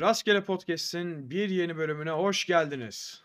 [0.00, 3.22] Rastgele Podcast'in bir yeni bölümüne hoş geldiniz.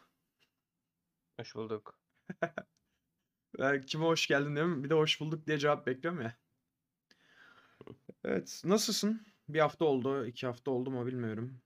[1.40, 2.00] Hoş bulduk.
[3.60, 4.84] Ben kime hoş geldin değil mi?
[4.84, 6.38] Bir de hoş bulduk diye cevap bekliyorum ya.
[8.24, 9.26] Evet, nasılsın?
[9.50, 11.62] Bir hafta oldu, iki hafta oldu mu bilmiyorum.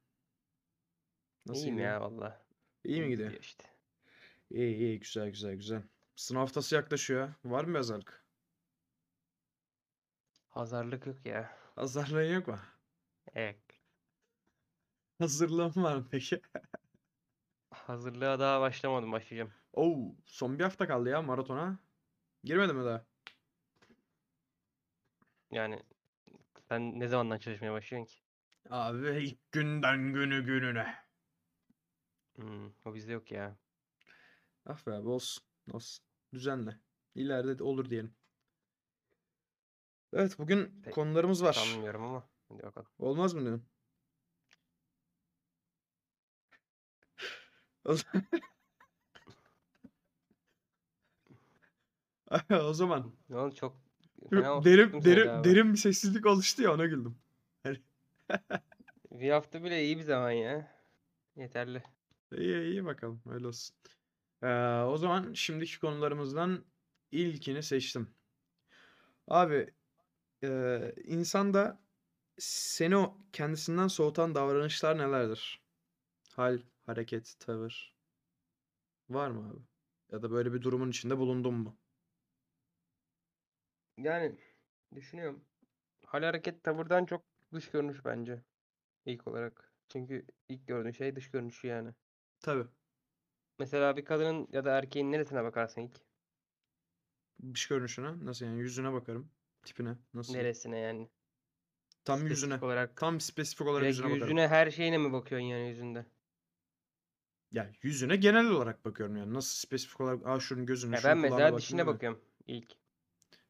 [1.46, 1.92] Nasıl İyiyim gidiyor?
[1.92, 2.46] ya valla.
[2.84, 3.32] İyi mi gidiyor?
[3.40, 3.64] işte.
[4.50, 5.84] İyi iyi, güzel güzel güzel.
[6.16, 7.34] Sınav haftası yaklaşıyor.
[7.46, 8.21] Var mı bir
[10.52, 11.08] hazırlık?
[11.08, 11.58] Yok ya.
[11.76, 12.60] Hazırlığın yok mu?
[13.34, 13.82] Evet.
[15.20, 16.42] Hazırlığın var mı peki?
[17.72, 19.12] Hazırlığa daha başlamadım.
[19.12, 19.54] Başlayacağım.
[19.74, 21.80] Oo, son bir hafta kaldı ya maratona.
[22.44, 23.08] Girmedin mi daha?
[25.52, 25.84] Yani
[26.70, 28.22] sen ne zamandan çalışmaya başlıyorsun ki?
[28.70, 30.96] Abi ilk günden günü gününe.
[32.36, 33.60] Hmm, o bizde yok ya.
[34.66, 35.44] Ah be abi olsun.
[35.74, 36.06] Olsun.
[36.34, 36.80] Düzenle.
[37.16, 38.21] İleride de olur diyelim.
[40.14, 41.54] Evet bugün Pek konularımız var.
[41.54, 42.30] Sanmıyorum ama.
[42.50, 42.88] Hadi bakalım.
[43.00, 43.66] Olmaz mı diyorsun?
[47.86, 48.06] O z-
[52.70, 53.78] O zaman Ne oldu çok
[54.30, 55.44] fena derin seni derin galiba.
[55.44, 57.18] derin bir sessizlik oluştu ya ona güldüm.
[59.12, 60.76] Bir hafta bile iyi bir zaman ya.
[61.36, 61.84] Yeterli.
[62.38, 63.76] İyi iyi bakalım öyle olsun.
[64.44, 66.66] Ee, o zaman şimdiki konularımızdan
[67.12, 68.10] ilkini seçtim.
[69.28, 69.74] Abi
[70.44, 71.80] e, insanda
[72.40, 75.62] seni o kendisinden soğutan davranışlar nelerdir?
[76.34, 77.96] Hal, hareket, tavır.
[79.10, 79.60] Var mı abi?
[80.12, 81.80] Ya da böyle bir durumun içinde bulundun mu?
[83.98, 84.38] Yani
[84.96, 85.46] düşünüyorum.
[86.06, 88.44] Hal hareket tavırdan çok dış görünüş bence.
[89.06, 89.74] İlk olarak.
[89.90, 91.94] Çünkü ilk gördüğün şey dış görünüşü yani.
[92.40, 92.68] Tabii.
[93.60, 96.02] Mesela bir kadının ya da erkeğin neresine bakarsın ilk?
[97.54, 99.32] Dış görünüşüne nasıl yani yüzüne bakarım.
[99.64, 100.34] Tipine nasıl?
[100.34, 101.10] Neresine yani?
[102.06, 102.64] Tam Spesifik yüzüne.
[102.64, 102.98] olarak.
[102.98, 104.22] Tam spesifik olarak Direkt yüzüne bakarım.
[104.22, 106.06] yüzüne her şeyine mi bakıyorsun yani yüzünde?
[107.52, 109.34] Ya yüzüne genel olarak bakıyorum yani.
[109.34, 112.76] Nasıl spesifik olarak aa şunun gözüne, Ya şunun ben mesela dişine bakıyorum ilk.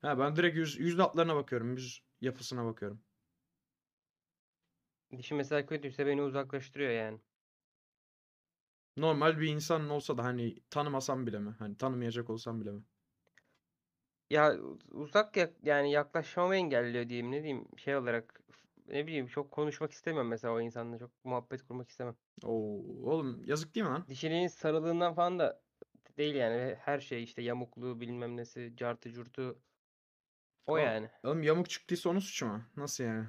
[0.02, 1.72] Ha ben direkt yüz, yüz hatlarına bakıyorum.
[1.78, 3.02] Yüz yapısına bakıyorum.
[5.18, 7.20] Dişi mesela kötüyse beni uzaklaştırıyor yani.
[8.98, 11.56] Normal bir insan olsa da hani tanımasam bile mi?
[11.60, 12.84] Hani tanımayacak olsam bile mi?
[14.32, 18.42] Ya uz- uzak yak- yani yaklaşmamı engelliyor diyeyim ne diyeyim şey olarak
[18.88, 22.16] ne bileyim çok konuşmak istemem mesela o insanla çok muhabbet kurmak istemem.
[22.44, 22.82] Oo,
[23.12, 24.06] oğlum yazık değil mi lan?
[24.10, 25.62] Dişinin sarılığından falan da
[26.18, 29.60] değil yani her şey işte yamukluğu bilmem nesi cartı curtu
[30.68, 31.10] o Oğlum, yani.
[31.24, 32.62] oğlum yamuk çıktıysa onun suçu mu?
[32.78, 33.26] Nasıl yani?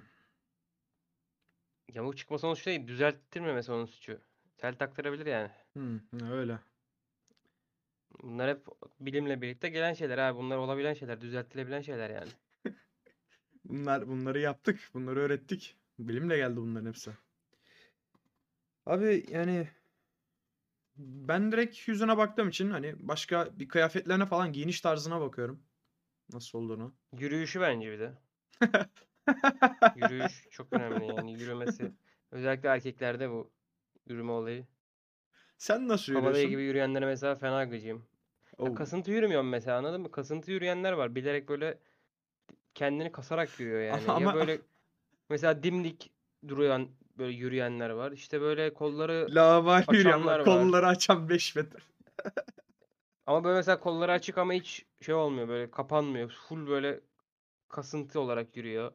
[1.94, 4.20] Yamuk çıkması onun suçu değil düzelttirmemesi onun suçu.
[4.58, 5.50] Tel taktırabilir yani.
[5.72, 6.58] Hmm, öyle.
[8.22, 8.66] Bunlar hep
[9.00, 10.38] bilimle birlikte gelen şeyler abi.
[10.38, 12.30] Bunlar olabilen şeyler, düzeltilebilen şeyler yani.
[13.64, 14.90] Bunlar bunları yaptık.
[14.94, 15.76] Bunları öğrettik.
[15.98, 17.10] Bilimle geldi bunların hepsi.
[18.86, 19.68] Abi yani
[20.96, 25.62] ben direkt yüzüne baktığım için hani başka bir kıyafetlerine falan giyiniş tarzına bakıyorum.
[26.32, 26.94] Nasıl olduğunu.
[27.18, 28.12] Yürüyüşü bence bir de.
[29.96, 31.92] Yürüyüş çok önemli yani yürümesi.
[32.30, 33.50] Özellikle erkeklerde bu
[34.06, 34.66] yürüme olayı.
[35.62, 36.50] Sen nasıl Kabadayı yürüyorsun?
[36.50, 38.02] gibi yürüyenlere mesela fena gıcığım.
[38.58, 38.74] Ya Oo.
[38.74, 40.10] kasıntı yürümüyorum mesela anladın mı?
[40.10, 41.14] Kasıntı yürüyenler var.
[41.14, 41.78] Bilerek böyle
[42.74, 44.02] kendini kasarak yürüyor yani.
[44.10, 44.60] Ama- Ya ama- böyle
[45.30, 46.12] mesela dimdik
[46.48, 48.12] duruyan böyle yürüyenler var.
[48.12, 50.44] İşte böyle kolları Lavabali yürüyor ama Açanlar var.
[50.44, 51.78] kolları açan 5 metre.
[53.26, 56.30] ama böyle mesela kolları açık ama hiç şey olmuyor böyle kapanmıyor.
[56.48, 57.00] Full böyle
[57.68, 58.92] kasıntı olarak yürüyor.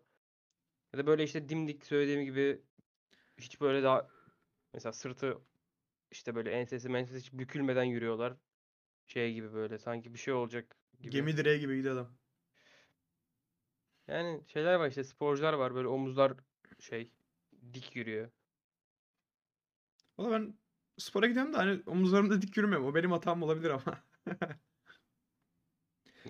[0.93, 2.61] Ya da böyle işte dimdik söylediğim gibi
[3.37, 4.07] hiç böyle daha
[4.73, 5.37] mesela sırtı
[6.17, 8.37] işte böyle ensesi mensesi hiç bükülmeden yürüyorlar.
[9.07, 11.11] Şey gibi böyle sanki bir şey olacak gibi.
[11.11, 12.17] Gemi direği gibi gidiyor adam.
[14.07, 16.33] Yani şeyler var işte sporcular var böyle omuzlar
[16.79, 17.11] şey
[17.73, 18.31] dik yürüyor.
[20.17, 20.53] Valla ben
[20.97, 22.87] spora gidiyorum da hani omuzlarımda dik yürümüyorum.
[22.87, 24.03] O benim hatam olabilir ama.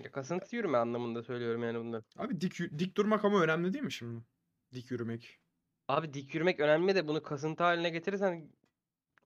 [0.04, 2.02] Ya kasıntı yürüme anlamında söylüyorum yani bunları.
[2.16, 4.24] Abi dik dik durmak ama önemli değil mi şimdi?
[4.72, 5.40] Dik yürümek.
[5.88, 8.52] Abi dik yürümek önemli de bunu kasıntı haline getirirsen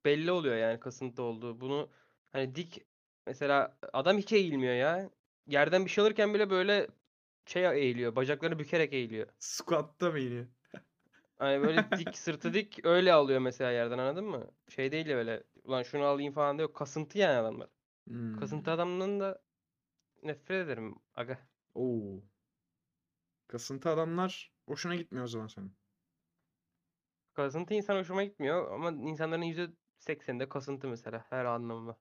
[0.04, 1.60] belli oluyor yani kasıntı olduğu.
[1.60, 1.90] Bunu
[2.32, 2.86] hani dik
[3.26, 5.10] mesela adam hiç eğilmiyor ya.
[5.46, 6.88] Yerden bir şey alırken bile böyle
[7.46, 8.16] şey eğiliyor.
[8.16, 9.26] Bacaklarını bükerek eğiliyor.
[9.38, 10.46] Squat'ta mı iniyor?
[11.38, 14.50] Hani böyle dik sırtı dik öyle alıyor mesela yerden anladın mı?
[14.68, 16.76] Şey değil ya böyle ulan şunu alayım falan da yok.
[16.76, 17.68] Kasıntı yani adamlar.
[18.06, 18.40] Hmm.
[18.40, 19.42] Kasıntı adamından da
[20.22, 21.38] nefret ederim aga.
[21.74, 22.22] Oo.
[23.48, 25.72] Kasıntı adamlar hoşuna gitmiyor o zaman senin.
[27.34, 29.42] Kasıntı insan hoşuma gitmiyor ama insanların
[30.02, 31.98] %80'inde kasıntı mesela her anlamda.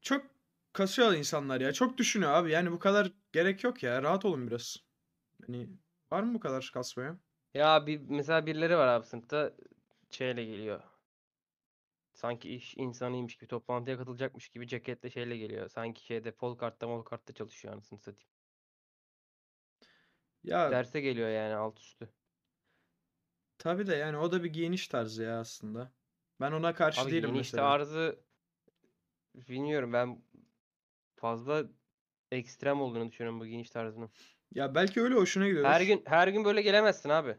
[0.00, 0.26] Çok
[0.72, 1.72] kasıyor insanlar ya.
[1.72, 2.50] Çok düşünüyor abi.
[2.50, 4.02] Yani bu kadar gerek yok ya.
[4.02, 4.76] Rahat olun biraz.
[5.46, 5.70] Hani
[6.12, 7.18] Var mı bu kadar kasmaya?
[7.54, 9.52] Ya bir mesela birileri var abi sınıfta
[10.10, 10.82] şeyle geliyor.
[12.14, 15.68] Sanki iş insanıymış gibi toplantıya katılacakmış gibi ceketle şeyle geliyor.
[15.68, 18.28] Sanki şeyde Folkart'ta Molkart'ta çalışıyor anasını satayım.
[20.42, 22.08] Ya Derse geliyor yani alt üstü.
[23.58, 25.92] tabii de yani o da bir giyiniş tarzı ya aslında.
[26.44, 27.66] Ben ona karşı Abi değilim giyiniş mesela.
[27.66, 28.20] tarzı
[29.48, 30.22] bilmiyorum ben
[31.16, 31.64] fazla
[32.32, 34.10] ekstrem olduğunu düşünüyorum bu giyiniş tarzının.
[34.54, 35.64] Ya belki öyle hoşuna gidiyor.
[35.64, 37.36] Her gün her gün böyle gelemezsin abi.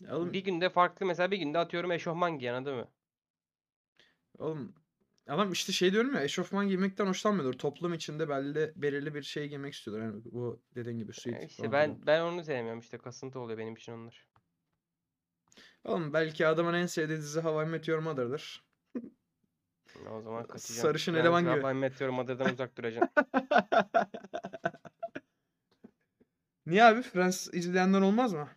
[0.00, 2.88] Ya Oğlum, Bir günde farklı mesela bir günde atıyorum eşofman giy anladın mı?
[4.38, 4.74] oğlum
[5.28, 7.58] adam işte şey diyorum ya eşofman giymekten hoşlanmıyordur.
[7.58, 10.02] Toplum içinde belli belirli bir şey giymek istiyordur.
[10.02, 12.06] Yani bu dediğin gibi E suit İşte falan ben filan.
[12.06, 14.28] ben onu sevmiyorum işte kasıntı oluyor benim için onlar.
[15.84, 18.64] Oğlum belki adamın en sevdiği dizi How I Met Your Mother'dır.
[20.10, 20.82] O zaman kaçacağım.
[20.82, 21.70] Sarışın Ben eleman gibi.
[21.70, 23.08] I Met Your Mother'dan uzak duracağım.
[26.66, 27.02] Niye abi?
[27.02, 28.48] Friends izleyenler olmaz mı?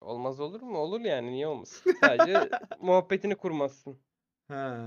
[0.00, 0.78] Olmaz olur mu?
[0.78, 1.94] Olur yani niye olmasın?
[2.00, 2.50] Sadece
[2.80, 3.98] muhabbetini kurmazsın.
[4.48, 4.78] He.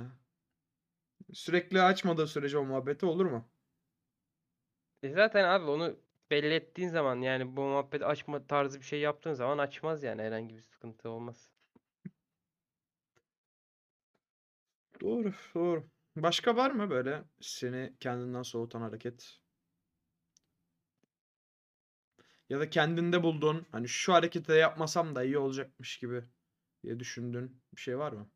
[1.33, 3.45] Sürekli açmadığı sürece o muhabbeti olur mu?
[5.04, 6.00] E zaten abi onu
[6.31, 10.56] belli ettiğin zaman yani bu muhabbeti açma tarzı bir şey yaptığın zaman açmaz yani herhangi
[10.56, 11.51] bir sıkıntı olmaz.
[15.01, 15.89] Doğru, doğru.
[16.16, 19.39] Başka var mı böyle seni kendinden soğutan hareket?
[22.50, 26.24] Ya da kendinde bulduğun hani şu hareketi de yapmasam da iyi olacakmış gibi
[26.83, 28.31] diye düşündüğün bir şey var mı?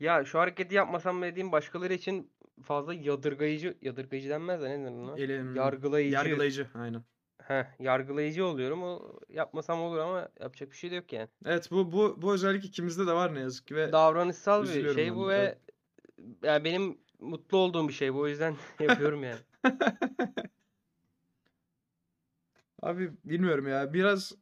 [0.00, 5.18] Ya şu hareketi yapmasam dediğim başkaları için fazla yadırgayıcı yadırgayıcı denmez de ne denir ona?
[5.18, 6.14] Elim, Yargılayıcı.
[6.14, 7.04] yargılayıcı aynen.
[7.42, 8.82] Heh, yargılayıcı oluyorum.
[8.82, 11.28] O yapmasam olur ama yapacak bir şey de yok yani.
[11.44, 15.14] Evet bu bu bu özellik ikimizde de var ne yazık ki ve Davranışsal bir şey
[15.14, 15.58] bu ve evet.
[16.42, 18.20] yani benim mutlu olduğum bir şey bu.
[18.20, 19.38] O yüzden yapıyorum yani.
[22.82, 24.32] Abi bilmiyorum ya biraz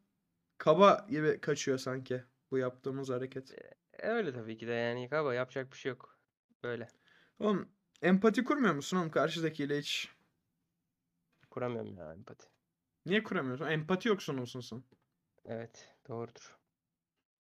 [0.58, 3.52] kaba gibi kaçıyor sanki bu yaptığımız hareket.
[3.52, 6.18] E, Öyle tabii ki de yani kaba yapacak bir şey yok.
[6.62, 6.88] Böyle.
[7.38, 7.68] Oğlum
[8.04, 10.08] empati kurmuyor musun oğlum karşıdakiyle hiç?
[11.50, 12.46] Kuramıyorum ya empati.
[13.06, 13.66] Niye kuramıyorsun?
[13.66, 14.82] Empati yoksun musun sen?
[15.44, 16.58] Evet doğrudur.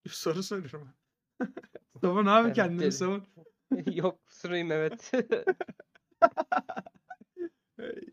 [0.08, 0.94] Soru soruyorum.
[2.00, 3.26] Savun abi Evet, kendini savun.
[3.86, 5.12] Yok sırayım evet.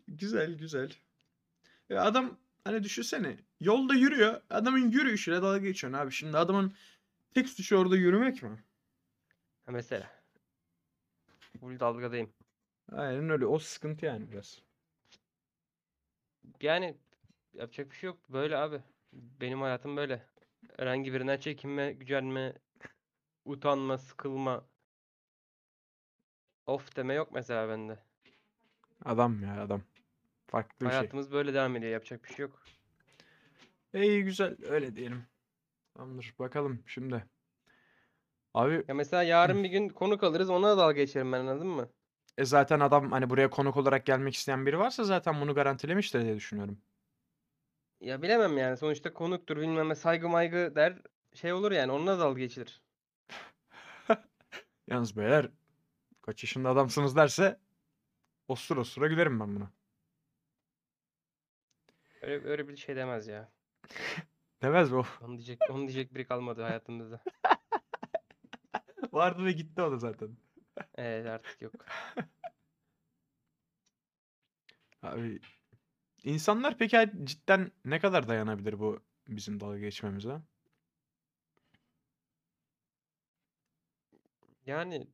[0.08, 0.92] Güzel güzel.
[1.88, 4.40] Ya adam hani düşünsene yolda yürüyor.
[4.50, 6.12] Adamın yürüyüşüyle dalga geçiyorsun abi.
[6.12, 6.74] Şimdi adamın
[7.34, 8.64] tek suçu orada yürümek mi?
[9.66, 10.22] Ha, Mesela.
[11.60, 12.32] Full dalgadayım.
[12.96, 13.46] Aynen öyle.
[13.46, 14.62] O sıkıntı yani biraz.
[16.60, 16.96] Yani
[17.52, 18.18] yapacak bir şey yok.
[18.28, 18.82] Böyle abi.
[19.12, 20.26] Benim hayatım böyle.
[20.76, 22.52] Herhangi birinden çekinme, gücenme,
[23.44, 24.64] utanma, sıkılma.
[26.66, 27.98] Of deme yok mesela bende.
[29.04, 29.82] Adam ya adam.
[30.46, 30.98] Farklı bir şey.
[30.98, 31.92] Hayatımız böyle devam ediyor.
[31.92, 32.62] Yapacak bir şey yok.
[33.94, 35.22] İyi güzel öyle diyelim.
[35.94, 37.24] Tamamdır bakalım şimdi.
[38.54, 41.88] Abi Ya mesela yarın bir gün konuk alırız ona da dalga geçerim ben anladın mı?
[42.38, 46.36] E zaten adam hani buraya konuk olarak gelmek isteyen biri varsa zaten bunu garantilemiştir diye
[46.36, 46.78] düşünüyorum.
[48.00, 50.98] Ya bilemem yani sonuçta konuktur bilmem ne saygı maygı der
[51.34, 52.82] şey olur yani onunla da dalga geçilir.
[54.88, 55.50] Yalnız beyler
[56.22, 57.60] kaç yaşında adamsınız derse
[58.48, 59.70] osur osura gülerim ben buna.
[62.22, 63.52] Öyle, öyle bir şey demez ya.
[64.62, 65.04] Demez mi o?
[65.20, 67.22] Onu diyecek, onu diyecek biri kalmadı hayatımızda.
[69.12, 70.36] Vardı ve gitti o da zaten.
[70.94, 71.86] Evet artık yok.
[75.02, 75.40] Abi
[76.24, 80.42] insanlar peki cidden ne kadar dayanabilir bu bizim dalga geçmemize?
[84.66, 85.06] Yani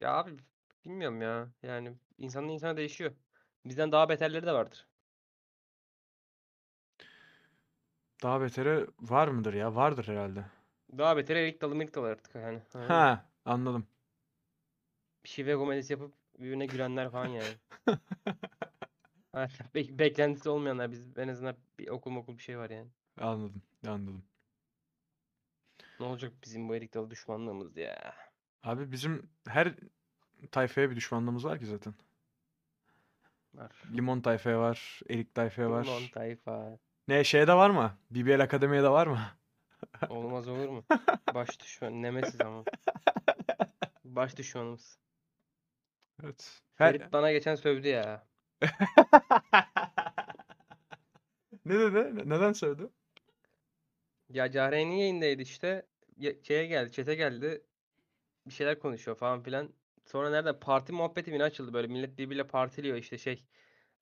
[0.00, 0.36] ya abi
[0.84, 1.48] bilmiyorum ya.
[1.62, 3.12] Yani insanın insana değişiyor.
[3.64, 4.88] Bizden daha beterleri de vardır.
[8.22, 9.74] Daha beteri var mıdır ya?
[9.74, 10.44] Vardır herhalde.
[10.98, 12.62] Daha beteri erik dalı mirik dalı artık yani.
[12.74, 13.08] anladın mı?
[13.08, 13.86] Ha, anladım.
[15.24, 17.48] Şive komedisi yapıp birbirine gülenler falan yani.
[19.32, 22.88] Ha, Bek beklentisi olmayanlar biz en azından bir okul okul bir şey var yani.
[23.20, 24.22] Anladım, anladım.
[26.00, 28.14] Ne olacak bizim bu erik dalı düşmanlığımız ya.
[28.62, 29.74] Abi bizim her
[30.50, 31.94] tayfaya bir düşmanlığımız var ki zaten.
[33.54, 33.72] Var.
[33.94, 35.84] Limon tayfaya var, erik tayfaya var.
[35.84, 36.78] Limon tayfa.
[37.08, 37.98] Ne şeyde var mı?
[38.10, 39.20] BBL Akademi'de de var mı?
[40.08, 40.84] Olmaz olur mu?
[41.34, 42.02] Baş düşman.
[42.02, 42.64] Nemesis ama.
[44.16, 44.98] Baş düşmanımız.
[46.22, 46.62] Evet.
[46.74, 46.92] Her...
[46.92, 48.26] Ferit bana geçen sövdü ya.
[51.64, 52.16] Ne dedi?
[52.16, 52.90] Ne- Neden sövdü?
[54.28, 55.86] Ya Cahreyn'in yayındaydı işte.
[56.16, 57.62] Ya- şeye geldi, çete geldi.
[58.46, 59.70] Bir şeyler konuşuyor falan filan.
[60.06, 63.44] sonra nerede parti muhabbeti mi ne açıldı böyle millet birbiriyle partiliyor işte şey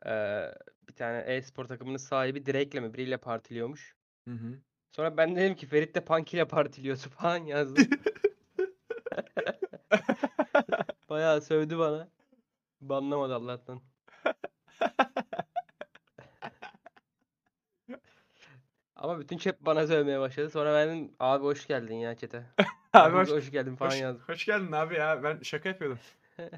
[0.06, 0.54] eee,
[0.88, 3.96] bir tane e-spor takımının sahibi Drake'le mi biriyle partiliyormuş.
[4.28, 4.60] Hı hı.
[4.92, 7.88] Sonra ben dedim ki Ferit de Punk ile partiliyorsun falan yazdım.
[11.14, 12.08] Bayağı sövdü bana.
[12.80, 13.80] Banlamadı Allah'tan.
[18.96, 20.50] Ama bütün chat bana sövmeye başladı.
[20.50, 22.46] Sonra ben dedim abi hoş geldin ya chat'e.
[22.92, 24.24] Abi Hoş, hoş, geldin falan hoş, yazdım.
[24.26, 25.22] hoş geldin abi ya.
[25.22, 25.98] Ben şaka yapıyordum.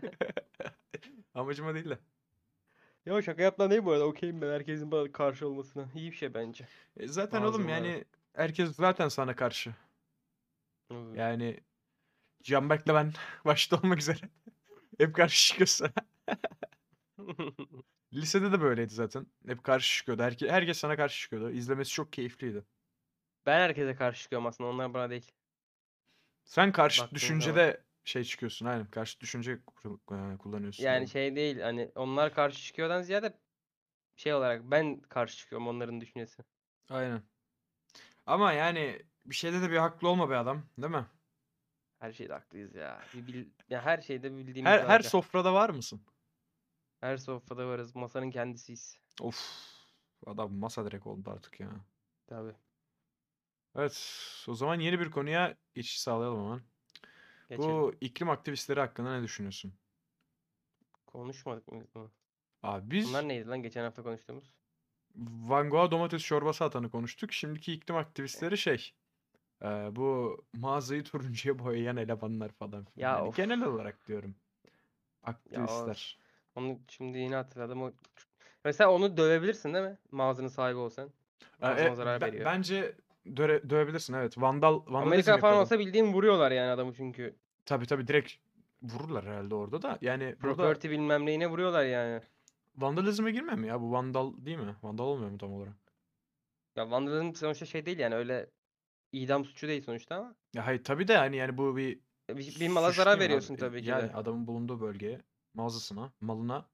[1.34, 1.98] Amacıma değil de.
[3.06, 4.04] Ya şaka yaptığından değil bu arada.
[4.04, 5.88] Okeyim ben herkesin bana karşı olmasına.
[5.94, 6.68] İyi bir şey bence.
[6.96, 7.84] E, zaten Bazı oğlum olarak.
[7.84, 9.74] yani herkes zaten sana karşı.
[10.90, 11.14] Hmm.
[11.14, 11.60] Yani
[12.42, 13.12] Canberk'le ben
[13.44, 14.18] başta olmak üzere
[14.98, 15.92] hep karşı çıkıyoruz sana.
[18.12, 19.26] Lisede de böyleydi zaten.
[19.46, 20.22] Hep karşı çıkıyordu.
[20.22, 21.50] Herke, herkes sana karşı çıkıyordu.
[21.50, 22.64] İzlemesi çok keyifliydi.
[23.46, 24.70] ben herkese karşı çıkıyorum aslında.
[24.70, 25.32] Onlar bana değil.
[26.44, 28.86] Sen karşı Baktığın düşüncede şey çıkıyorsun aynen.
[28.86, 30.84] Karşı düşünce e, kullanıyorsun.
[30.84, 31.10] Yani doğru.
[31.10, 33.34] şey değil hani onlar karşı çıkıyordan ziyade
[34.16, 36.42] şey olarak ben karşı çıkıyorum onların düşüncesi.
[36.90, 37.22] Aynen.
[38.26, 41.06] Ama yani bir şeyde de bir haklı olma be adam, değil mi?
[41.98, 43.02] Her şeyde haklıyız ya.
[43.14, 46.00] Bir bil, ya her şeyde bildiğimiz Her her sofrada var mısın?
[47.00, 47.96] Her sofrada varız.
[47.96, 48.98] Masanın kendisiyiz.
[49.20, 49.66] Of.
[50.26, 51.70] Adam masa direkt oldu artık ya.
[52.26, 52.54] Tabii.
[53.76, 56.60] Evet, o zaman yeni bir konuya geçiş sağlayalım hemen.
[57.48, 57.70] Geçelim.
[57.70, 59.74] Bu iklim aktivistleri hakkında ne düşünüyorsun?
[61.06, 62.10] Konuşmadık mı biz bunu?
[62.62, 64.52] Abi biz Bunlar neydi lan geçen hafta konuştuğumuz?
[65.16, 67.32] Van Gogh'a domates çorbası atanı konuştuk.
[67.32, 68.92] Şimdiki iklim aktivistleri şey,
[69.62, 73.08] e, bu mağazayı turuncuya boyayan elemanlar falan filan.
[73.10, 73.36] Ya Yani of.
[73.36, 74.34] genel olarak diyorum.
[75.26, 76.18] Ya o- Aktivistler.
[76.54, 77.82] onu şimdi yine hatırladım.
[77.82, 77.92] O...
[78.64, 79.98] Mesela onu dövebilirsin değil mi?
[80.10, 81.10] Mağazanın sahibi olsan.
[81.62, 82.44] E, Mağazana e, zarar be- veriyor.
[82.44, 82.94] bence
[83.26, 84.38] döre- dövebilirsin evet.
[84.40, 85.60] Vandal vandalizm Amerika falan yapıyordu.
[85.62, 87.36] olsa bildiğin vuruyorlar yani adamı çünkü.
[87.64, 88.32] Tabii tabii direkt
[88.82, 89.98] vururlar herhalde orada da.
[90.00, 92.20] Yani burada Property bilmem neyine vuruyorlar yani.
[92.76, 93.80] vandalizme girmiyor mu ya?
[93.80, 94.76] Bu vandal değil mi?
[94.82, 95.74] Vandal olmuyor mu tam olarak?
[96.76, 98.50] Ya vandalizm sonuçta şey değil yani öyle
[99.12, 100.36] idam suçu değil sonuçta ama.
[100.54, 103.32] Ya hayır tabii de hani yani bu bir Bir, bir mala suç zarar değil mi
[103.32, 103.46] abi?
[103.46, 104.12] veriyorsun tabii ki Yani de.
[104.12, 105.22] adamın bulunduğu bölgeye,
[105.54, 106.70] mağazasına, malına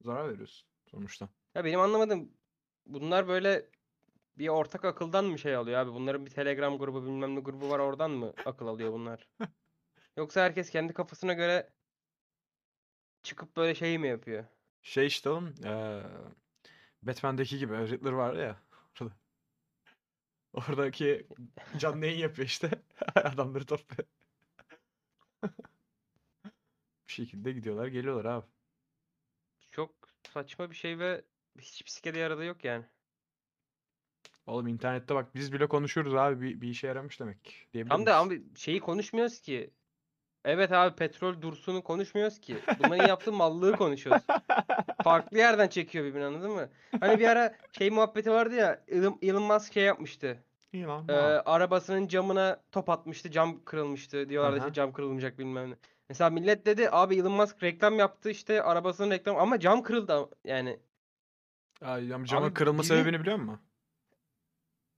[0.00, 1.28] zarar veriyorsun sonuçta.
[1.54, 2.32] Ya benim anlamadığım
[2.86, 3.70] bunlar böyle
[4.38, 5.92] bir ortak akıldan mı şey alıyor abi?
[5.92, 9.28] Bunların bir Telegram grubu bilmem ne grubu var oradan mı akıl alıyor bunlar?
[10.16, 11.72] Yoksa herkes kendi kafasına göre
[13.22, 14.44] çıkıp böyle şey mi yapıyor?
[14.82, 16.02] Şey işte oğlum eee
[17.02, 18.62] Batman'deki gibi Riddler var ya.
[20.56, 21.26] Oradaki
[21.78, 22.70] canlı yayın yapıyor işte.
[23.14, 24.08] Adamları topluyor.
[27.08, 28.46] Bir şekilde gidiyorlar geliyorlar abi.
[29.70, 29.90] Çok
[30.32, 31.24] saçma bir şey ve
[31.58, 32.84] hiçbir sikede yaradığı yok yani.
[34.46, 38.42] Oğlum internette bak biz bile konuşuyoruz abi bir, bir işe yaramış demek Tam da abi
[38.56, 39.70] şeyi konuşmuyoruz ki.
[40.44, 42.56] Evet abi petrol dursunu konuşmuyoruz ki.
[42.78, 44.22] Bunların yaptığı mallığı konuşuyoruz.
[45.04, 46.68] Farklı yerden çekiyor birbirini anladın mı?
[47.00, 50.45] Hani bir ara şey muhabbeti vardı ya Elon, Elon Musk şey yapmıştı.
[50.76, 51.04] İyi lan.
[51.08, 51.12] Ee,
[51.46, 54.28] arabasının camına top atmıştı cam kırılmıştı.
[54.28, 54.64] Diyorlardı Aha.
[54.66, 55.74] işte cam kırılmayacak bilmem ne.
[56.08, 60.78] Mesela millet dedi abi Elon Musk reklam yaptı işte arabasının reklamı ama cam kırıldı yani
[61.82, 63.60] Ay, camın abi kırılma bizim- sebebini biliyor musun?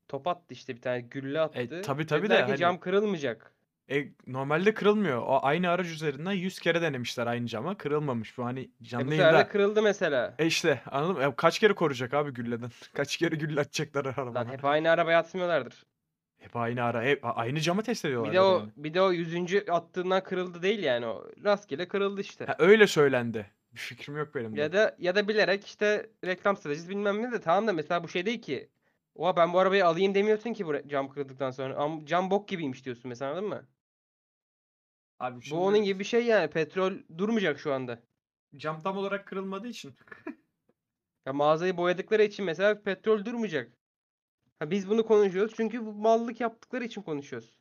[0.09, 1.83] top attı işte bir tane gülle attı.
[1.85, 3.53] tabii tabii de Dediler ki hani- cam kırılmayacak.
[3.91, 5.23] E, normalde kırılmıyor.
[5.23, 7.79] O aynı araç üzerinden 100 kere denemişler aynı cama.
[7.79, 8.39] Kırılmamış.
[8.39, 9.49] Bu hani E canlı bu sefer de yayında.
[9.49, 10.35] kırıldı mesela.
[10.39, 11.23] E işte anladın mı?
[11.23, 12.71] E, kaç kere koruyacak abi gülleden?
[12.95, 14.05] Kaç kere gülle atacaklar
[14.35, 15.85] Lan hep aynı arabaya atmıyorlardır.
[16.39, 17.03] Hep aynı ara.
[17.03, 18.71] Hep a- aynı camı test ediyorlar Bir de o yani.
[18.77, 21.27] bir de o yüzüncü attığından kırıldı değil yani o.
[21.45, 22.45] Rastgele kırıldı işte.
[22.45, 23.47] Ha, öyle söylendi.
[23.73, 24.61] Bir fikrim yok benim de.
[24.61, 28.09] Ya da ya da bilerek işte reklam stratejisi bilmem ne de tamam da mesela bu
[28.09, 28.69] şey değil ki.
[29.15, 31.89] Oha ben bu arabayı alayım demiyorsun ki bu re- cam kırıldıktan sonra.
[32.05, 33.63] Cam bok gibiymiş diyorsun mesela anladın mı?
[35.19, 36.51] Abi Bu onun gibi bir şey yani.
[36.51, 38.03] Petrol durmayacak şu anda.
[38.57, 39.97] cam tam olarak kırılmadığı için.
[41.27, 43.73] Ya mağazayı boyadıkları için mesela petrol durmayacak.
[44.59, 47.59] Ha biz bunu konuşuyoruz çünkü bu mallık yaptıkları için konuşuyoruz.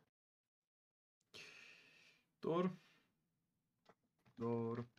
[2.43, 2.77] Doğru.
[4.39, 4.89] Doğru.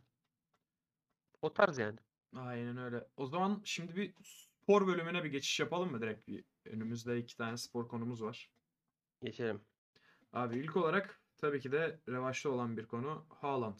[1.42, 1.98] O tarz yani.
[2.36, 3.08] Aynen öyle.
[3.16, 6.28] O zaman şimdi bir spor bölümüne bir geçiş yapalım mı direkt?
[6.28, 8.50] Bir, önümüzde iki tane spor konumuz var.
[9.22, 9.66] Geçelim.
[10.32, 13.78] Abi ilk olarak tabii ki de revaçta olan bir konu Haaland.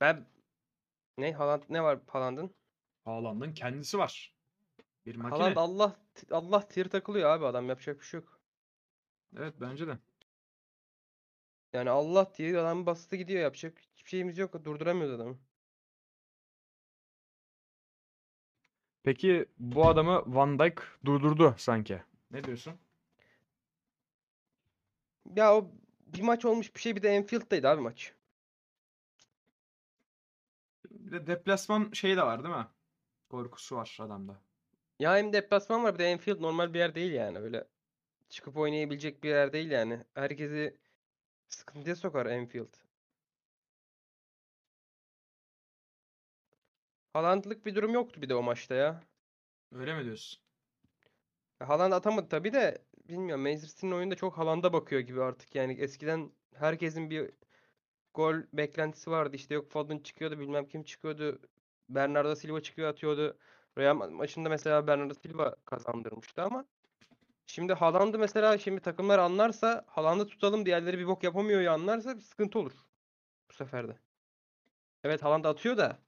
[0.00, 0.26] Ben
[1.18, 2.54] ne Haaland ne var Haaland'ın?
[3.04, 4.36] Haaland'ın kendisi var.
[5.06, 5.38] Bir makine.
[5.38, 5.96] Haaland Allah
[6.30, 8.40] Allah tir takılıyor abi adam yapacak bir şey yok.
[9.36, 9.98] Evet bence de.
[11.72, 15.38] Yani Allah diye adam bastı gidiyor yapacak hiçbir şeyimiz yok durduramıyoruz adamı.
[19.02, 22.02] Peki bu adamı Van Dijk durdurdu sanki.
[22.30, 22.72] Ne diyorsun?
[25.34, 25.70] Ya o
[26.06, 28.14] bir maç olmuş bir şey bir de Enfield'daydı abi maç.
[30.90, 32.66] Bir de deplasman şeyi de var değil mi?
[33.30, 34.42] Korkusu var adamda.
[35.00, 37.64] Ya hem deplasman var bir de Anfield normal bir yer değil yani öyle
[38.28, 40.04] çıkıp oynayabilecek bir yer değil yani.
[40.14, 40.76] Herkesi
[41.48, 42.74] sıkıntıya sokar Anfield.
[47.12, 49.00] Haaland'lık bir durum yoktu bir de o maçta ya.
[49.72, 50.42] Öyle mi diyorsun?
[51.58, 55.54] Haaland atamadı tabii de bilmiyorum Manchester oyunda çok Haaland'a bakıyor gibi artık.
[55.54, 57.30] Yani eskiden herkesin bir
[58.14, 59.36] gol beklentisi vardı.
[59.36, 61.40] İşte yok Foden çıkıyordu bilmem kim çıkıyordu.
[61.88, 63.38] Bernardo Silva çıkıyor atıyordu.
[63.78, 66.66] Real ma- maçında mesela Bernardo Silva kazandırmıştı ama
[67.46, 72.22] şimdi Haaland'ı mesela şimdi takımlar anlarsa Haaland'ı tutalım diğerleri bir bok yapamıyor ya anlarsa bir
[72.22, 72.72] sıkıntı olur
[73.50, 73.98] bu sefer de.
[75.04, 75.98] Evet Haaland atıyor da.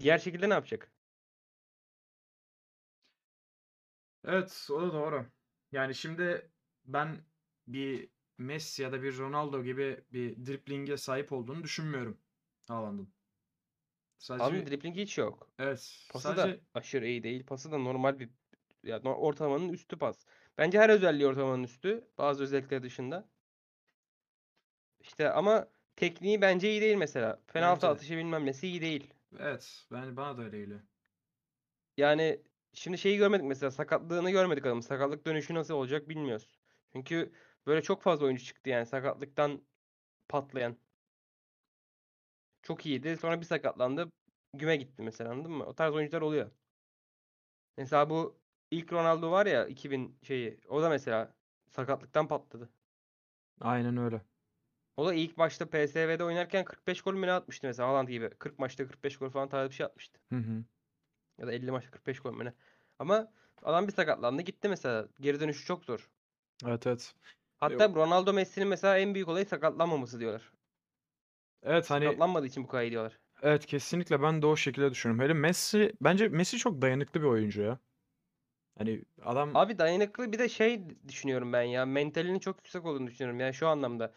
[0.00, 0.92] Diğer şekilde ne yapacak?
[4.24, 5.26] Evet, o da doğru.
[5.72, 6.50] Yani şimdi
[6.84, 7.24] ben
[7.66, 12.18] bir Messi ya da bir Ronaldo gibi bir driblinge sahip olduğunu düşünmüyorum
[12.68, 13.14] Haaland'ın.
[14.18, 15.48] Sadece Abi driblingi hiç yok.
[15.58, 17.46] evet, Pası da sadece aşırı iyi değil.
[17.46, 18.30] Pası da normal bir
[18.84, 20.26] ya no- ortalamanın üstü pas.
[20.58, 22.08] Bence her özelliği ortalamanın üstü.
[22.18, 23.28] Bazı özellikleri dışında.
[25.00, 27.42] İşte ama tekniği bence iyi değil mesela.
[27.48, 27.94] Penaltı bence de.
[27.94, 29.14] atışı bilmem nesi iyi değil.
[29.38, 30.80] Evet, ben bana da öyle geliyor.
[31.96, 32.42] Yani
[32.78, 34.80] şimdi şeyi görmedik mesela sakatlığını görmedik adamın.
[34.80, 36.58] Sakatlık dönüşü nasıl olacak bilmiyoruz.
[36.92, 37.32] Çünkü
[37.66, 39.62] böyle çok fazla oyuncu çıktı yani sakatlıktan
[40.28, 40.78] patlayan.
[42.62, 43.16] Çok iyiydi.
[43.16, 44.12] Sonra bir sakatlandı.
[44.54, 45.64] Güme gitti mesela anladın mı?
[45.66, 46.50] O tarz oyuncular oluyor.
[47.76, 50.60] Mesela bu ilk Ronaldo var ya 2000 şeyi.
[50.68, 51.34] O da mesela
[51.70, 52.68] sakatlıktan patladı.
[53.60, 54.20] Aynen öyle.
[54.96, 58.30] O da ilk başta PSV'de oynarken 45 gol mü ne atmıştı mesela Haaland gibi.
[58.30, 60.20] 40 maçta 45 gol falan tarzı bir şey atmıştı.
[60.32, 60.64] Hı hı.
[61.38, 62.52] Ya da 50 maçta 45 gol mü ne.
[62.98, 65.08] Ama adam bir sakatlandı gitti mesela.
[65.20, 66.10] Geri dönüşü çok zor.
[66.66, 67.14] Evet, evet.
[67.58, 70.52] Hatta Ronaldo Messi'nin mesela en büyük olayı sakatlanmaması diyorlar.
[71.62, 73.18] Evet, hani Sakatlanmadığı için bu kadar iyi diyorlar.
[73.42, 75.24] evet kesinlikle ben de o şekilde düşünüyorum.
[75.24, 77.78] Hele Messi bence Messi çok dayanıklı bir oyuncu ya.
[78.78, 81.86] Hani adam Abi dayanıklı bir de şey düşünüyorum ben ya.
[81.86, 83.40] Mentalinin çok yüksek olduğunu düşünüyorum.
[83.40, 84.12] Yani şu anlamda.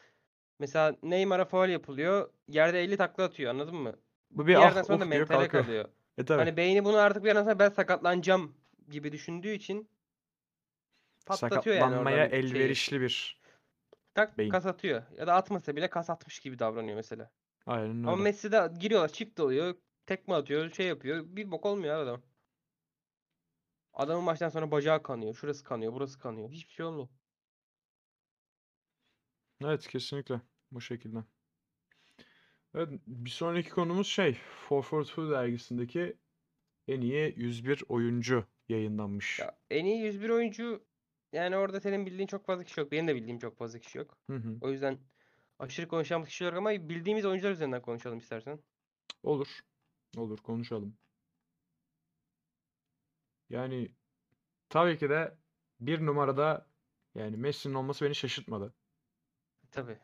[0.59, 2.29] Mesela Neymar'a faul yapılıyor.
[2.47, 3.93] Yerde 50 takla atıyor anladın mı?
[4.31, 5.89] bu Bir bir yerden ah sonra da uf diyor mentale kalıyor.
[6.21, 6.39] E tabii.
[6.39, 8.55] Hani beyni bunu artık bir yerden sonra ben sakatlanacağım
[8.89, 9.89] gibi düşündüğü için
[11.25, 12.51] patlatıyor yani Sakatlanmaya oradan şeyi.
[12.51, 13.41] elverişli bir.
[14.15, 14.51] Tak beyin.
[14.51, 15.03] kas atıyor.
[15.17, 17.31] Ya da atmasa bile kas atmış gibi davranıyor mesela.
[17.65, 18.23] Aynen Ama öyle.
[18.23, 19.75] Messi de giriyorlar çift oluyor.
[20.05, 21.23] Tekme atıyor şey yapıyor.
[21.27, 22.21] Bir bok olmuyor adam.
[23.93, 25.35] Adamın maçtan sonra bacağı kanıyor.
[25.35, 25.93] Şurası kanıyor.
[25.93, 26.51] Burası kanıyor.
[26.51, 27.07] Hiçbir şey olmuyor.
[29.63, 31.23] Evet kesinlikle bu şekilde.
[32.75, 34.37] Evet bir sonraki konumuz şey
[34.69, 36.17] 442 dergisindeki
[36.87, 39.39] en iyi 101 oyuncu yayınlanmış.
[39.39, 40.85] Ya en iyi 101 oyuncu
[41.33, 42.91] yani orada senin bildiğin çok fazla kişi yok.
[42.91, 44.17] Benim de bildiğim çok fazla kişi yok.
[44.29, 44.57] Hı hı.
[44.61, 44.97] O yüzden
[45.59, 48.59] aşırı konuşan kişi yok ama bildiğimiz oyuncular üzerinden konuşalım istersen.
[49.23, 49.59] Olur.
[50.17, 50.97] Olur konuşalım.
[53.49, 53.91] Yani
[54.69, 55.37] tabii ki de
[55.79, 56.67] bir numarada
[57.15, 58.73] yani Messi'nin olması beni şaşırtmadı.
[59.71, 59.99] Tabii.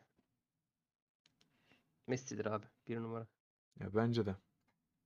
[2.08, 2.64] Messi'dir abi.
[2.88, 3.26] Bir numara.
[3.80, 4.34] Ya bence de.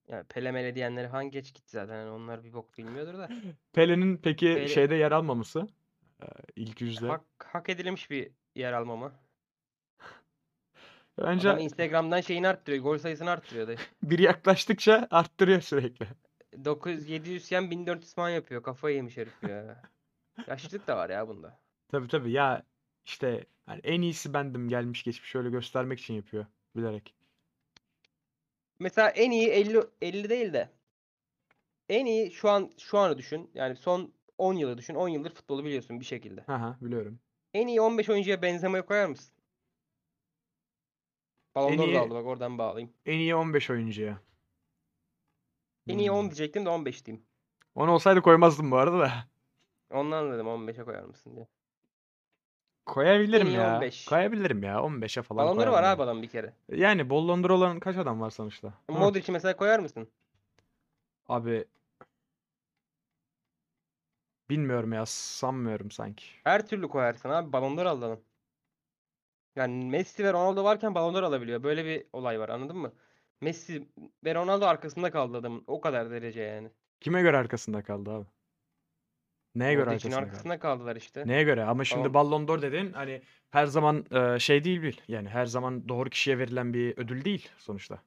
[0.08, 1.94] Yani Pele mele diyenleri hangi geç gitti zaten.
[1.94, 3.28] Yani onlar bir bok bilmiyordur da.
[3.72, 5.66] Pele'nin peki Pele- şeyde yer almaması
[6.22, 7.06] e, ilk yüzde.
[7.06, 9.12] Hak, hak edilmiş bir yer almama.
[11.18, 12.82] Bence Adam Instagram'dan şeyini arttırıyor.
[12.82, 13.74] Gol sayısını arttırıyor da.
[14.02, 16.06] biri yaklaştıkça arttırıyor sürekli.
[16.64, 18.62] 9 700 yen 1400 falan yapıyor.
[18.62, 19.82] Kafayı yemiş herif ya.
[20.46, 21.58] Yaşlılık da var ya bunda.
[21.88, 22.62] Tabii tabii ya
[23.04, 27.14] işte hani en iyisi bendim gelmiş geçmiş öyle göstermek için yapıyor bilerek.
[28.78, 30.70] Mesela en iyi 50 50 değil de
[31.88, 33.50] en iyi şu an şu anı düşün.
[33.54, 34.94] Yani son 10 yılı düşün.
[34.94, 36.40] 10 yıldır futbolu biliyorsun bir şekilde.
[36.40, 37.20] Haha biliyorum.
[37.54, 39.34] En iyi 15 oyuncuya Benzema'yı koyar mısın?
[41.54, 42.92] Ballon En d'Or da iyi- aldı bak oradan bağlayayım.
[43.06, 44.20] En iyi 15 oyuncuya.
[45.88, 46.16] En iyi Hmm.
[46.16, 47.26] 10 diyecektim de 15 diyeyim.
[47.74, 49.12] 10 olsaydı koymazdım bu arada da.
[49.90, 51.48] Ondan dedim 15'e koyar mısın diye.
[52.86, 53.76] Koyabilirim iyi ya.
[53.76, 54.04] 15.
[54.04, 54.76] Koyabilirim ya.
[54.78, 56.52] 15'e falan koyarım var abi adam bir kere.
[56.68, 58.68] Yani d'Or olan kaç adam var sonuçta?
[58.68, 58.92] Hı.
[58.92, 60.08] Modric'i mesela koyar mısın?
[61.28, 61.64] Abi
[64.50, 66.24] bilmiyorum ya sanmıyorum sanki.
[66.44, 67.52] Her türlü koyarsın abi.
[67.52, 68.20] Ballon d'Or aldı adam.
[69.56, 71.62] Yani Messi ve Ronaldo varken Ballon d'Or alabiliyor.
[71.62, 72.92] Böyle bir olay var anladın mı?
[73.40, 73.88] Messi
[74.24, 75.64] ve Ronaldo arkasında kaldı adamın.
[75.66, 76.70] O kadar derece yani.
[77.00, 78.26] Kime göre arkasında kaldı abi?
[79.54, 80.30] Neye göre Modric'in arkasında kaldı?
[80.30, 81.22] arkasında kaldılar işte.
[81.26, 81.64] Neye göre?
[81.64, 82.14] Ama şimdi Tamam.
[82.14, 84.96] Ballon d'Or dedin hani her zaman e, şey değil bil.
[85.08, 87.98] Yani her zaman doğru kişiye verilen bir ödül değil sonuçta.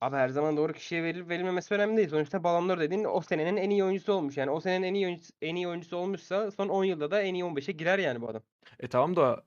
[0.00, 2.08] Abi her zaman doğru kişiye verilip verilmemesi önemli değil.
[2.08, 4.36] Sonuçta Ballon d'Or dediğin o senenin en iyi oyuncusu olmuş.
[4.36, 7.34] Yani o senenin en iyi oyuncusu, en iyi oyuncusu olmuşsa son 10 yılda da en
[7.34, 8.42] iyi 15'e girer yani bu adam.
[8.80, 9.44] E tamam da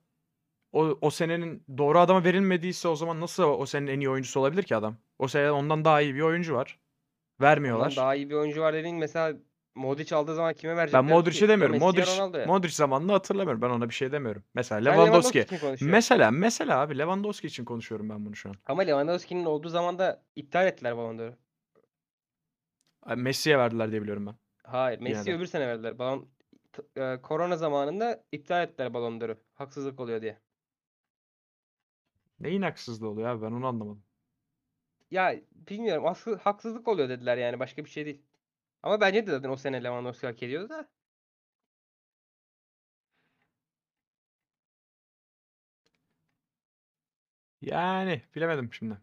[0.72, 4.62] o, o senenin doğru adama verilmediyse o zaman nasıl o senenin en iyi oyuncusu olabilir
[4.62, 4.96] ki adam?
[5.18, 6.80] O sene ondan daha iyi bir oyuncu var.
[7.40, 7.96] Ondan Vermiyorlar.
[7.96, 9.36] daha iyi bir oyuncu var dediğin mesela
[9.76, 11.44] Modric aldığı zaman kime Ben verecekler ki?
[11.44, 11.78] Ya demiyorum.
[11.78, 12.46] Modric.
[12.46, 13.62] Modric zamanını hatırlamıyorum.
[13.62, 14.44] Ben ona bir şey demiyorum.
[14.54, 15.38] Mesela Ben Lewandowski.
[15.38, 15.84] Lewandowski.
[15.84, 18.54] Mesela mesela abi Lewandowski için konuşuyorum ben bunu şu an.
[18.66, 21.34] Ama Lewandowski'nin olduğu zaman da iptal ettiler Ballon d'Or'u.
[23.16, 24.34] Messi'ye verdiler diye biliyorum ben.
[24.64, 25.98] Hayır, Messi'ye öbür sene verdiler.
[25.98, 26.28] Ballon
[26.72, 29.36] t- e, korona zamanında iptal ettiler Ballon d'Or'u.
[29.54, 30.38] Haksızlık oluyor diye.
[32.40, 34.02] Neyin haksızlığı oluyor abi ben onu anlamadım.
[35.10, 36.04] Ya bilmiyorum.
[36.04, 37.58] Haksız, haksızlık oluyor dediler yani.
[37.58, 38.22] Başka bir şey değil.
[38.82, 40.88] Ama bence de zaten o sene Lewandowski hak ediyordu da.
[47.60, 48.98] Yani bilemedim şimdi.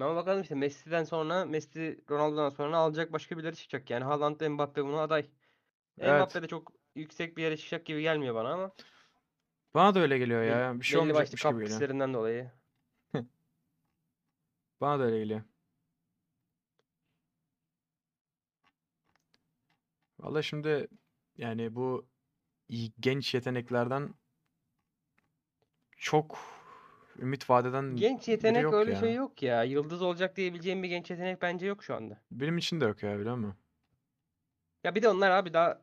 [0.00, 3.90] Ama bakalım işte Messi'den sonra, Messi Ronaldo'dan sonra alacak başka birileri çıkacak.
[3.90, 5.30] Yani Haaland, Mbappe buna aday.
[5.98, 6.14] Evet.
[6.20, 8.72] Mbappe de çok yüksek bir yere çıkacak gibi gelmiyor bana ama.
[9.74, 10.80] Bana da öyle geliyor ya.
[10.80, 12.14] Bir şey belli olmayacakmış başlı gibi geliyor.
[12.14, 12.50] dolayı.
[14.80, 15.42] Bana da öyle geliyor.
[20.20, 20.88] Vallahi şimdi
[21.36, 22.06] yani bu
[22.68, 24.14] iyi- genç yeteneklerden
[25.96, 26.38] çok
[27.18, 28.96] ümit vadeden Genç biri yetenek yok öyle ya.
[28.96, 29.62] şey yok ya.
[29.64, 32.20] Yıldız olacak diyebileceğim bir genç yetenek bence yok şu anda.
[32.30, 33.56] Benim için de yok ya biliyor musun?
[34.84, 35.82] Ya bir de onlar abi daha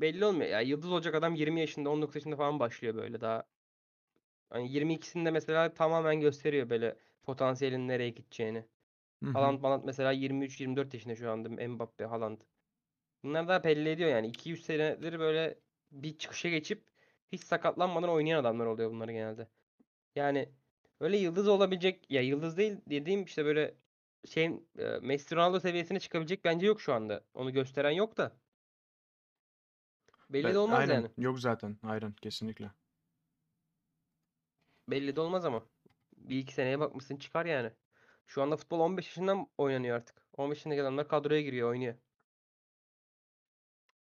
[0.00, 0.50] belli olmuyor.
[0.50, 3.44] Ya yıldız olacak adam 20 yaşında, 19 yaşında falan başlıyor böyle daha.
[4.50, 8.64] Hani 22'sinde mesela tamamen gösteriyor böyle potansiyelin nereye gideceğini.
[9.22, 9.32] Hı hı.
[9.32, 12.38] Haaland Haaland mesela 23-24 yaşında şu anda Mbappe, Haaland.
[13.24, 14.26] Bunlar daha belli ediyor yani.
[14.26, 15.58] 200 senedir böyle
[15.92, 16.84] bir çıkışa geçip
[17.32, 19.48] hiç sakatlanmadan oynayan adamlar oluyor bunlar genelde.
[20.16, 20.48] Yani
[21.00, 23.74] öyle yıldız olabilecek ya yıldız değil dediğim işte böyle
[24.28, 27.24] şeyin e, Messi Ronaldo seviyesine çıkabilecek bence yok şu anda.
[27.34, 28.36] Onu gösteren yok da.
[30.30, 30.94] Belli Ben- de olmaz aynen.
[30.94, 31.10] yani.
[31.18, 31.78] Yok zaten.
[31.82, 32.70] Aynen kesinlikle.
[34.88, 35.66] Belli de olmaz ama.
[36.16, 37.72] Bir iki seneye bakmışsın çıkar yani.
[38.26, 40.28] Şu anda futbol 15 yaşından oynanıyor artık.
[40.36, 41.94] 15 yaşındaki adamlar kadroya giriyor, oynuyor.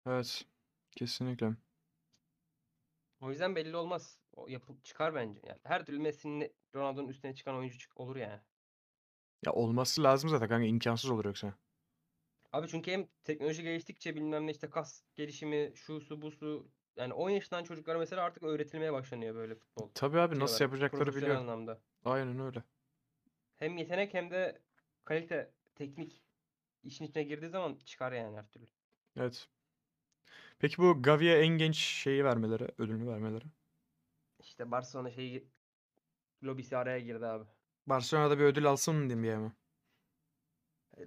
[0.06, 0.44] Evet.
[0.96, 1.50] Kesinlikle.
[3.20, 4.18] O yüzden belli olmaz.
[4.36, 5.40] O yapıp çıkar bence.
[5.46, 8.40] Yani her türlü Messi'nin Ronaldo'nun üstüne çıkan oyuncu çık- olur yani.
[9.46, 11.54] Ya olması lazım zaten kanka imkansız olur yoksa.
[12.52, 16.68] Abi çünkü hem teknoloji geliştikçe bilmem ne işte kas gelişimi, şu su bu su.
[16.96, 19.90] Yani 10 yaşından çocuklara mesela artık öğretilmeye başlanıyor böyle futbol.
[19.94, 21.36] Tabii abi Şey nasıl yapacakları biliyor.
[21.36, 21.80] anlamda.
[22.04, 22.62] Aynen öyle.
[23.56, 24.62] Hem yetenek hem de
[25.04, 26.22] kalite, teknik
[26.84, 28.66] işin içine girdiği zaman çıkar yani her türlü.
[29.16, 29.48] Evet.
[30.62, 33.44] Peki bu Gavi'ye en genç şeyi vermeleri, ödülünü vermeleri.
[34.40, 35.48] İşte Barcelona şeyi
[36.44, 37.44] lobisi araya girdi abi.
[37.86, 39.52] Barcelona'da bir ödül alsın diye mi?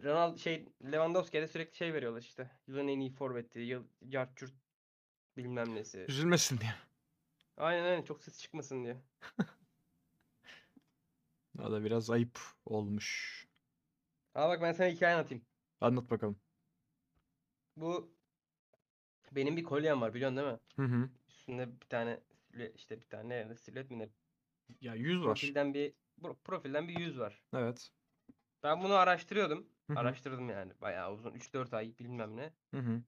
[0.04, 2.52] Ronaldo şey Lewandowski'ye de sürekli şey veriyorlar işte.
[2.68, 4.54] Yılın en iyi forveti, yıl yart yurt
[5.38, 6.06] bilmem nesi.
[6.08, 6.74] Üzülmesin diye.
[7.58, 8.98] Aynen aynen çok ses çıkmasın diye.
[11.60, 13.42] O da biraz ayıp olmuş.
[14.36, 15.46] Aa bak ben sana hikaye anlatayım.
[15.82, 16.40] Anlat bakalım.
[17.78, 18.16] Bu
[19.36, 20.60] benim bir kolyem var biliyorsun değil mi?
[20.78, 21.10] Hı hı.
[21.30, 22.24] Üstünde bir tane
[22.76, 24.10] işte bir tane ne silüet mi ne?
[24.82, 25.56] Ya 100 var.
[25.56, 27.44] Profilden bir pro- profilden bir yüz var.
[27.54, 27.92] Evet.
[28.64, 29.70] Ben bunu araştırıyordum.
[29.90, 30.00] Hı hı.
[30.00, 32.54] Araştırdım yani bayağı uzun 3-4 ay bilmem ne.
[32.74, 33.04] Hı hı.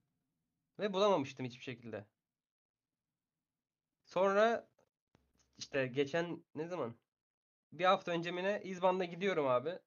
[0.78, 2.06] Ve bulamamıştım hiçbir şekilde.
[4.04, 4.70] Sonra
[5.58, 7.00] işte geçen ne zaman?
[7.72, 9.80] Bir hafta önce mi ne İzban'da gidiyorum abi.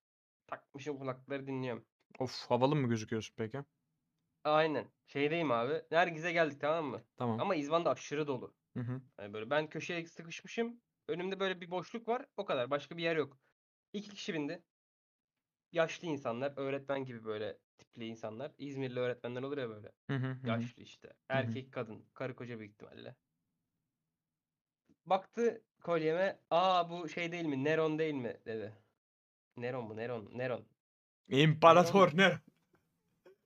[0.47, 1.87] Takmışım kulaklıkları dinliyorum.
[2.19, 3.63] Of havalı mı gözüküyorsun peki?
[4.43, 4.87] Aynen.
[5.07, 5.81] Şeydeyim abi.
[5.91, 7.01] Nergiz'e geldik tamam mı?
[7.17, 7.39] Tamam.
[7.39, 8.53] Ama İzban'da aşırı dolu.
[8.77, 9.01] Hı hı.
[9.19, 10.81] Yani böyle ben köşeye sıkışmışım.
[11.07, 12.25] Önümde böyle bir boşluk var.
[12.37, 12.71] O kadar.
[12.71, 13.37] Başka bir yer yok.
[13.93, 14.63] İki kişi bindi.
[15.71, 16.53] Yaşlı insanlar.
[16.55, 18.51] Öğretmen gibi böyle tipli insanlar.
[18.57, 19.91] İzmirli öğretmenler olur ya böyle.
[20.07, 20.31] Hı hı.
[20.31, 20.47] hı.
[20.47, 21.13] Yaşlı işte.
[21.29, 22.05] Erkek kadın.
[22.13, 23.15] Karı koca büyük ihtimalle.
[25.05, 26.39] Baktı kolyeme.
[26.49, 27.63] Aa bu şey değil mi?
[27.63, 28.37] Neron değil mi?
[28.45, 28.73] dedi.
[29.57, 29.97] Neron mu?
[29.97, 30.29] Neron.
[30.33, 30.65] Neron.
[31.27, 32.39] İmparator ne?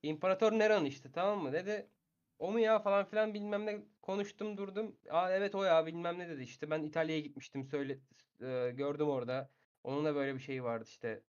[0.06, 1.52] İmparator Neron işte tamam mı?
[1.52, 1.90] Dedi.
[2.38, 5.00] O mu ya falan filan bilmem ne konuştum durdum.
[5.10, 6.70] Aa evet o ya bilmem ne dedi işte.
[6.70, 8.00] Ben İtalya'ya gitmiştim söyle
[8.40, 9.52] e, gördüm orada.
[9.82, 11.24] Onun da böyle bir şey vardı işte.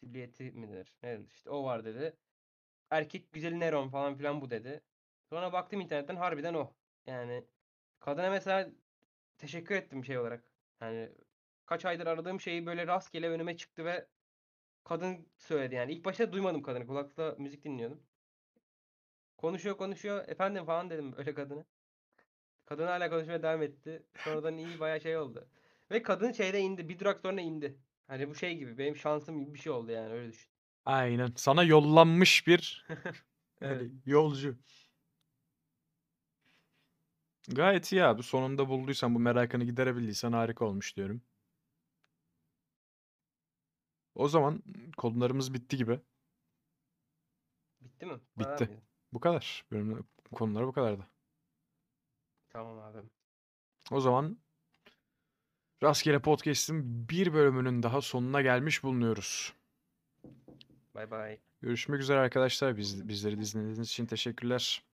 [0.00, 0.96] Silüeti midir?
[1.02, 2.16] Dedi işte o var dedi.
[2.90, 4.84] Erkek güzeli Neron falan filan bu dedi.
[5.30, 6.76] Sonra baktım internetten harbiden o.
[7.06, 7.46] Yani
[8.00, 8.70] kadına mesela
[9.38, 10.52] teşekkür ettim şey olarak.
[10.80, 11.12] Yani
[11.66, 14.08] kaç aydır aradığım şeyi böyle rastgele önüme çıktı ve
[14.84, 15.92] kadın söyledi yani.
[15.92, 16.86] İlk başta duymadım kadını.
[16.86, 18.06] Kulakta müzik dinliyordum.
[19.36, 20.28] Konuşuyor konuşuyor.
[20.28, 21.64] Efendim falan dedim öyle kadına.
[22.66, 24.02] Kadın hala konuşmaya devam etti.
[24.24, 25.48] Sonradan iyi bayağı şey oldu.
[25.90, 26.88] Ve kadın şeyde indi.
[26.88, 27.78] Bir durak sonra indi.
[28.06, 28.78] Hani bu şey gibi.
[28.78, 30.50] Benim şansım gibi bir şey oldu yani öyle düşün.
[30.84, 31.32] Aynen.
[31.36, 32.86] Sana yollanmış bir
[33.60, 33.90] Evet.
[34.06, 34.56] yolcu.
[37.48, 38.22] Gayet iyi abi.
[38.22, 41.22] Sonunda bulduysan bu merakını giderebildiysen harika olmuş diyorum.
[44.14, 44.62] O zaman
[44.96, 46.00] konularımız bitti gibi.
[47.80, 48.20] Bitti mi?
[48.38, 48.64] Bitti.
[48.64, 48.85] mıydı?
[49.16, 49.64] Bu kadar.
[49.70, 51.06] Bölümün konuları bu kadardı.
[52.48, 52.98] Tamam abi.
[53.90, 54.38] O zaman
[55.82, 59.52] Rastgele Podcast'in bir bölümünün daha sonuna gelmiş bulunuyoruz.
[60.94, 61.38] Bay bay.
[61.60, 62.76] Görüşmek üzere arkadaşlar.
[62.76, 64.82] Biz, bizleri dinlediğiniz için teşekkürler.